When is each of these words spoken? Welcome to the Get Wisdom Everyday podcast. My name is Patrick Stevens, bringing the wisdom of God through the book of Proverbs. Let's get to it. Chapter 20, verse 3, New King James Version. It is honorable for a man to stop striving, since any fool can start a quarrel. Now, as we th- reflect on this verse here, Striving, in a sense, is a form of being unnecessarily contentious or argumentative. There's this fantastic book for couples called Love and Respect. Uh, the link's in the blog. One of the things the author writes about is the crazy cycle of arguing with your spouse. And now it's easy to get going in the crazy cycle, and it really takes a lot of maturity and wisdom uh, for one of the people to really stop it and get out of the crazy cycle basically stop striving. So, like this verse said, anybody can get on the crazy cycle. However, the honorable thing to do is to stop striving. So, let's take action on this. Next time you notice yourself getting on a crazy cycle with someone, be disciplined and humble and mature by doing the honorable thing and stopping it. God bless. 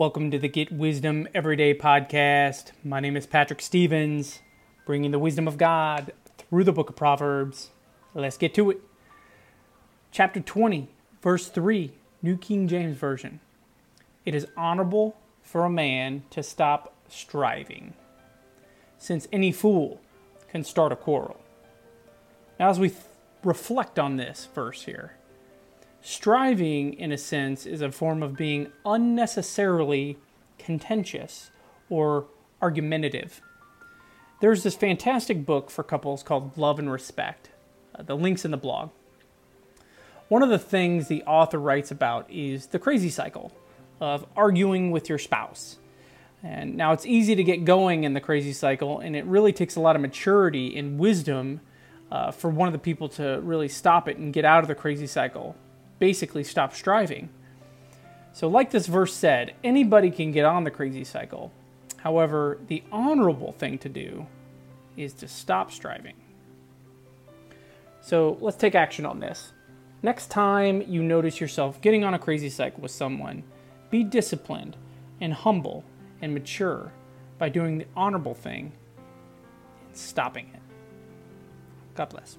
Welcome 0.00 0.30
to 0.30 0.38
the 0.38 0.48
Get 0.48 0.72
Wisdom 0.72 1.28
Everyday 1.34 1.74
podcast. 1.74 2.72
My 2.82 3.00
name 3.00 3.18
is 3.18 3.26
Patrick 3.26 3.60
Stevens, 3.60 4.40
bringing 4.86 5.10
the 5.10 5.18
wisdom 5.18 5.46
of 5.46 5.58
God 5.58 6.14
through 6.38 6.64
the 6.64 6.72
book 6.72 6.88
of 6.88 6.96
Proverbs. 6.96 7.68
Let's 8.14 8.38
get 8.38 8.54
to 8.54 8.70
it. 8.70 8.80
Chapter 10.10 10.40
20, 10.40 10.88
verse 11.20 11.48
3, 11.48 11.92
New 12.22 12.38
King 12.38 12.66
James 12.66 12.96
Version. 12.96 13.40
It 14.24 14.34
is 14.34 14.46
honorable 14.56 15.18
for 15.42 15.66
a 15.66 15.70
man 15.70 16.22
to 16.30 16.42
stop 16.42 16.94
striving, 17.10 17.92
since 18.96 19.28
any 19.30 19.52
fool 19.52 20.00
can 20.50 20.64
start 20.64 20.92
a 20.92 20.96
quarrel. 20.96 21.42
Now, 22.58 22.70
as 22.70 22.80
we 22.80 22.88
th- 22.88 23.02
reflect 23.44 23.98
on 23.98 24.16
this 24.16 24.48
verse 24.54 24.84
here, 24.84 25.18
Striving, 26.02 26.94
in 26.94 27.12
a 27.12 27.18
sense, 27.18 27.66
is 27.66 27.82
a 27.82 27.92
form 27.92 28.22
of 28.22 28.36
being 28.36 28.72
unnecessarily 28.86 30.16
contentious 30.58 31.50
or 31.90 32.26
argumentative. 32.62 33.42
There's 34.40 34.62
this 34.62 34.74
fantastic 34.74 35.44
book 35.44 35.70
for 35.70 35.82
couples 35.82 36.22
called 36.22 36.56
Love 36.56 36.78
and 36.78 36.90
Respect. 36.90 37.50
Uh, 37.94 38.02
the 38.02 38.16
link's 38.16 38.46
in 38.46 38.50
the 38.50 38.56
blog. 38.56 38.90
One 40.28 40.42
of 40.42 40.48
the 40.48 40.58
things 40.58 41.08
the 41.08 41.22
author 41.24 41.58
writes 41.58 41.90
about 41.90 42.30
is 42.30 42.68
the 42.68 42.78
crazy 42.78 43.10
cycle 43.10 43.52
of 44.00 44.24
arguing 44.36 44.90
with 44.90 45.08
your 45.10 45.18
spouse. 45.18 45.76
And 46.42 46.76
now 46.76 46.92
it's 46.92 47.04
easy 47.04 47.34
to 47.34 47.44
get 47.44 47.66
going 47.66 48.04
in 48.04 48.14
the 48.14 48.20
crazy 48.20 48.54
cycle, 48.54 49.00
and 49.00 49.14
it 49.14 49.26
really 49.26 49.52
takes 49.52 49.76
a 49.76 49.80
lot 49.80 49.96
of 49.96 50.00
maturity 50.00 50.74
and 50.78 50.98
wisdom 50.98 51.60
uh, 52.10 52.30
for 52.30 52.48
one 52.48 52.66
of 52.66 52.72
the 52.72 52.78
people 52.78 53.10
to 53.10 53.40
really 53.42 53.68
stop 53.68 54.08
it 54.08 54.16
and 54.16 54.32
get 54.32 54.46
out 54.46 54.62
of 54.62 54.68
the 54.68 54.74
crazy 54.74 55.06
cycle 55.06 55.54
basically 56.00 56.42
stop 56.42 56.74
striving. 56.74 57.28
So, 58.32 58.48
like 58.48 58.72
this 58.72 58.88
verse 58.88 59.14
said, 59.14 59.54
anybody 59.62 60.10
can 60.10 60.32
get 60.32 60.44
on 60.44 60.64
the 60.64 60.70
crazy 60.72 61.04
cycle. 61.04 61.52
However, 61.98 62.58
the 62.66 62.82
honorable 62.90 63.52
thing 63.52 63.78
to 63.78 63.88
do 63.88 64.26
is 64.96 65.12
to 65.14 65.28
stop 65.28 65.70
striving. 65.70 66.16
So, 68.00 68.36
let's 68.40 68.56
take 68.56 68.74
action 68.74 69.06
on 69.06 69.20
this. 69.20 69.52
Next 70.02 70.30
time 70.30 70.82
you 70.88 71.02
notice 71.02 71.40
yourself 71.40 71.80
getting 71.80 72.04
on 72.04 72.14
a 72.14 72.18
crazy 72.18 72.48
cycle 72.48 72.80
with 72.80 72.90
someone, 72.90 73.44
be 73.90 74.02
disciplined 74.02 74.76
and 75.20 75.32
humble 75.34 75.84
and 76.22 76.32
mature 76.32 76.90
by 77.38 77.50
doing 77.50 77.78
the 77.78 77.86
honorable 77.94 78.34
thing 78.34 78.72
and 79.86 79.96
stopping 79.96 80.50
it. 80.54 80.60
God 81.94 82.08
bless. 82.08 82.38